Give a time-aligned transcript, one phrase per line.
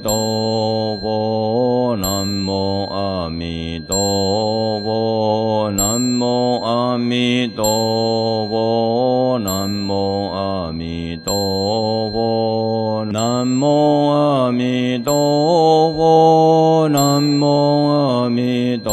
[0.00, 17.44] 陀佛、南無阿弥陀佛、南無阿弥陀佛、南無阿弥陀佛、南無阿弥陀佛、南無
[17.90, 18.88] 阿弥陀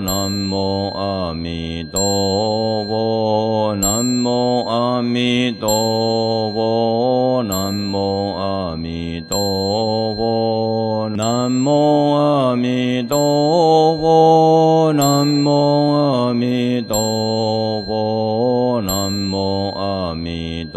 [0.00, 16.94] 南無阿弥陀佛、南無阿弥陀佛、南無阿弥陀佛、南無阿弥陀佛、南もあみと
[17.82, 19.36] 佛、南無
[19.78, 20.76] 阿弥陀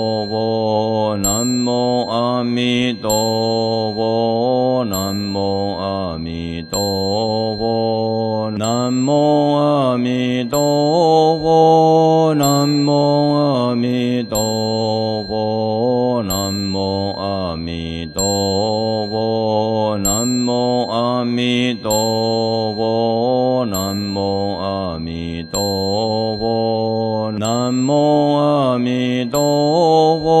[2.53, 3.09] 弥陀
[3.93, 18.19] 佛、南无阿弥陀佛、南無阿弥陀佛、南無阿弥陀佛、南無阿弥陀
[19.07, 29.39] 佛、南無阿弥陀佛、南無阿弥陀佛、南無阿弥陀
[30.19, 30.40] 佛、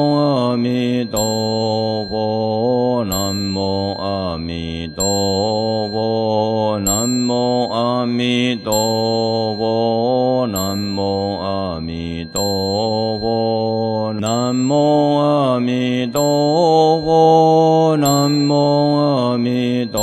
[0.00, 18.54] 阿弥陀佛、南无阿弥陀佛、南無阿弥陀佛、南無阿弥陀佛、南無阿弥陀佛、南無
[18.96, 19.98] 阿弥陀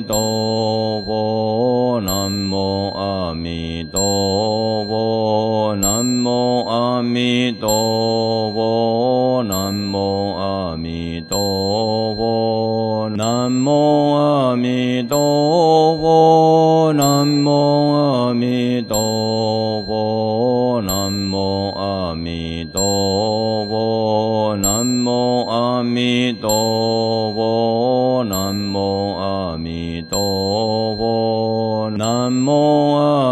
[0.00, 17.50] 陀佛、南無阿弥陀佛、南無阿弥陀佛、南無阿弥陀佛、南無阿弥陀佛、南無
[17.92, 26.48] 阿弥陀佛、南無阿弥陀佛、南無阿弥陀
[27.08, 27.11] 佛、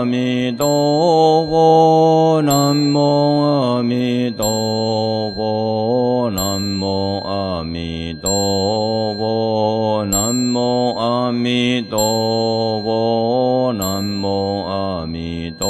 [0.05, 15.67] 弥陀佛、南无阿弥陀佛、南無阿弥陀佛、南無阿弥陀佛、南無阿弥陀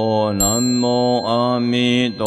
[0.33, 2.23] 南無阿弥陀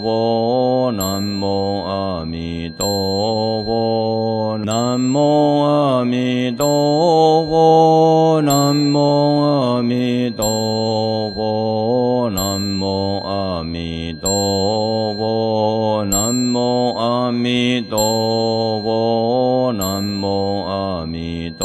[0.00, 8.98] 佛、南無阿弥陀佛、南無阿弥陀佛、南無
[9.38, 21.62] 阿弥陀佛、南無阿弥陀佛、南無阿弥陀佛、南無阿弥陀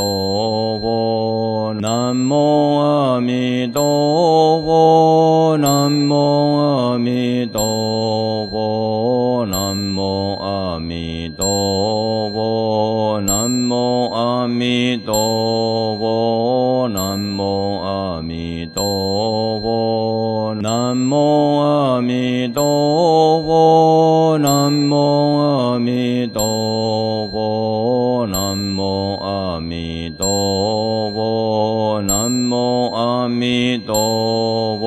[0.80, 2.34] 佛、南無
[2.84, 3.82] 阿弥陀
[4.34, 4.37] 佛、
[7.52, 32.56] 陀佛南無阿弥陀佛南無阿弥陀佛南無阿弥陀佛南無阿弥陀佛南無阿弥陀佛南無阿弥陀佛南無
[32.94, 34.87] 阿弥陀佛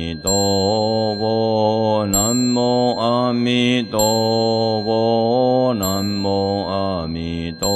[0.00, 0.28] みと
[1.16, 3.98] ぼ、なんもあみと
[4.82, 7.66] ぼ、なもあみと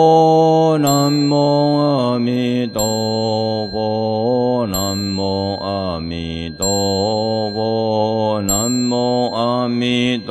[2.73, 10.30] 陀佛、南無阿弥陀佛、南無阿弥陀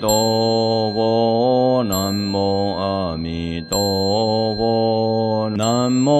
[0.00, 0.06] と
[0.92, 6.10] ご、南無阿弥とご、南無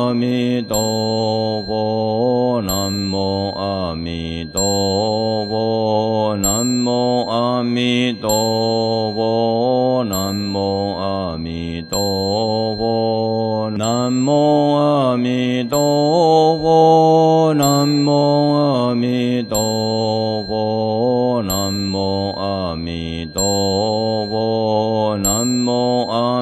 [0.10, 20.19] 阿弥陀佛南無阿弥陀佛南無阿弥陀佛南無阿弥陀佛南無阿弥陀佛南もあみ陀佛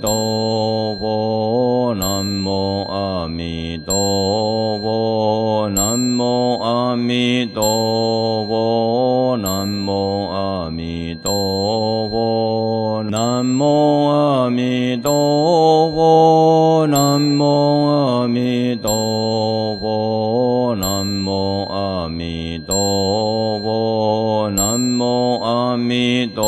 [0.00, 25.04] 陀佛南無阿弥陀佛南無阿弥陀佛南無阿弥陀佛南無阿弥陀佛南無阿弥陀佛南無阿弥陀佛南無
[25.42, 26.42] 阿弥陀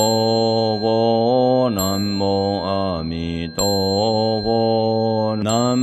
[0.55, 0.58] 佛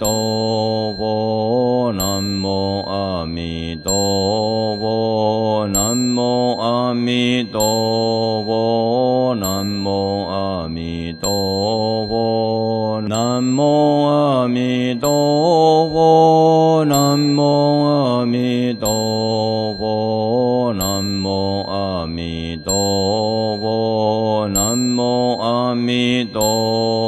[0.00, 27.07] 陀佛、南無阿弥陀佛、南無阿弥陀佛、南無阿弥陀佛、南無阿弥陀佛、南無阿弥陀佛、南無阿弥陀佛、南無阿弥陀佛、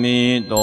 [0.00, 0.56] 弥陀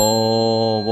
[0.84, 0.91] 佛、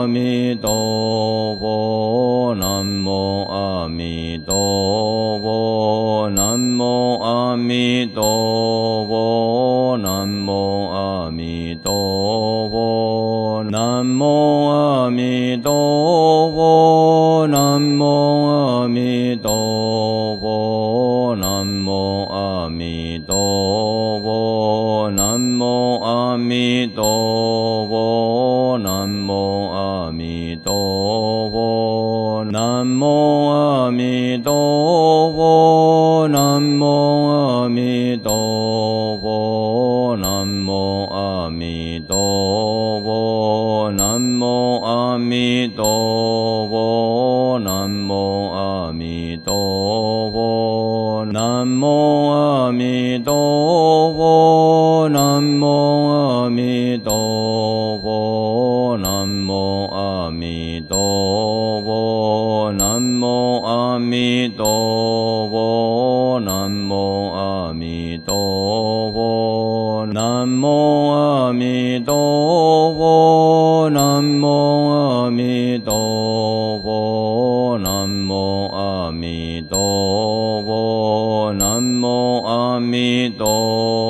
[0.00, 15.70] 阿弥陀佛南無阿弥陀佛南無阿弥陀佛南無阿弥陀佛南も阿弥陀
[16.50, 16.69] 佛
[33.00, 33.00] も南も阿
[37.70, 38.28] 弥陀
[39.16, 41.08] 佛もももも
[41.46, 41.48] 阿
[52.70, 53.26] 弥陀
[54.24, 54.29] 佛
[57.02, 74.46] 陀佛、南無阿弥陀佛、南無阿弥陀佛、南無阿弥陀佛、南無阿弥陀佛、南無
[74.90, 82.08] 阿弥陀佛、南無阿弥陀佛、南無
[82.44, 83.46] 阿弥陀
[84.06, 84.09] 佛、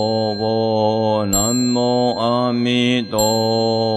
[1.31, 1.79] 南無
[2.19, 3.17] 阿弥陀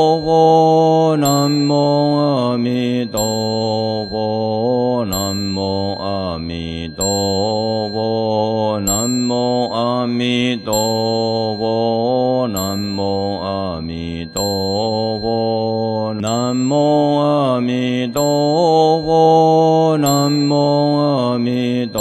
[3.09, 20.53] 陀佛、南無阿弥陀佛、南無阿弥陀佛、南無阿弥陀佛、南無阿弥陀佛、南無
[20.99, 21.97] 阿弥陀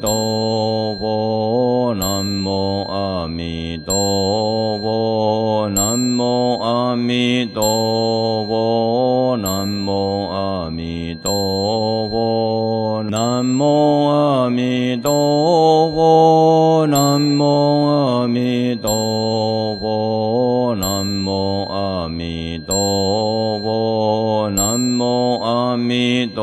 [0.00, 26.42] 陀佛南無阿弥陀佛南無阿弥陀佛南無阿弥陀佛南無阿弥陀佛南無阿弥陀佛南無阿弥陀佛南無阿弥陀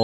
[0.00, 0.03] 佛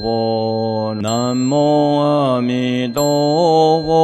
[0.00, 3.02] 佛、南無阿弥陀
[3.82, 4.03] 佛、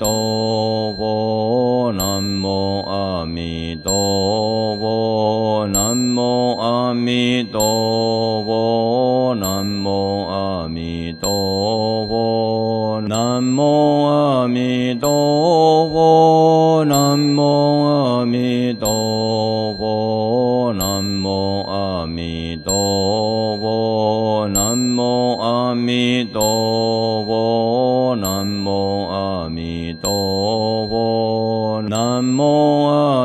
[0.00, 17.42] 陀佛、南無阿弥陀佛、南無阿弥陀佛、南無阿弥陀佛、南無阿弥陀佛、南無
[17.82, 18.86] 阿弥陀
[19.74, 27.07] 佛、南無阿弥陀佛、南無阿弥陀佛、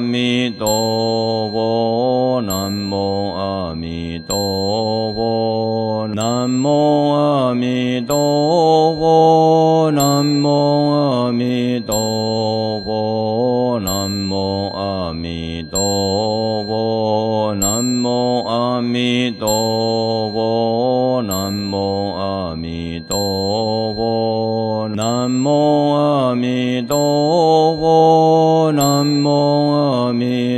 [0.00, 10.48] 弥陀佛、南无阿弥陀佛、南無阿弥陀佛、南無
[10.92, 25.50] 阿弥陀佛、南無阿弥陀佛、南無阿弥陀佛、南無阿弥陀佛、南無
[25.98, 27.61] 阿弥陀佛、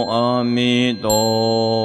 [0.09, 1.84] 阿弥陀佛、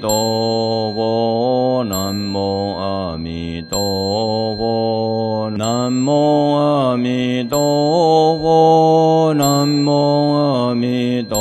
[0.00, 9.90] 哆哆，南无阿弥陀佛，南无阿弥陀佛，南无
[10.34, 11.40] 阿弥陀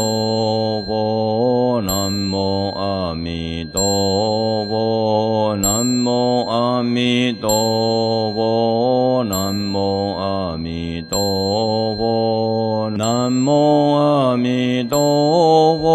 [0.83, 14.97] 佛，南无阿弥陀佛，南无阿弥陀佛，南无阿弥陀佛，南无阿弥陀
[15.77, 15.94] 佛。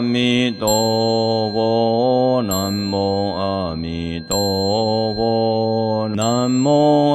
[0.00, 7.09] 阿弥陀佛，南无阿弥陀佛，南无。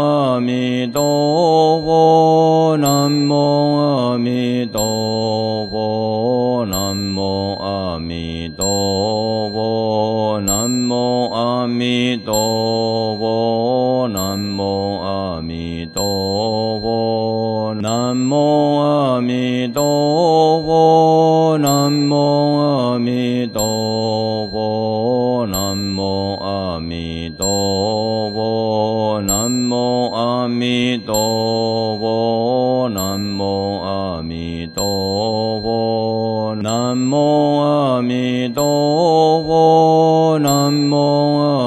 [31.07, 40.97] 陀佛、南無阿弥陀佛、南無阿弥陀佛、南無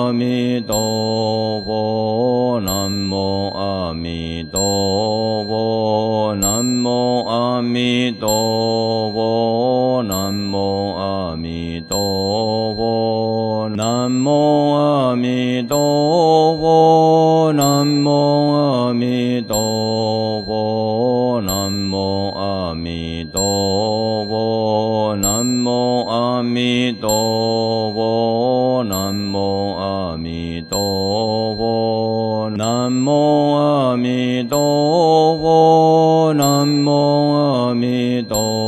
[0.09, 8.27] 阿弥陀佛、南無阿弥陀佛、南無阿弥陀
[9.13, 9.88] 佛、
[19.49, 38.68] 陀佛、南無阿弥陀佛、南無阿弥陀佛、南無阿弥陀佛、南無阿弥陀佛、南無阿弥陀佛、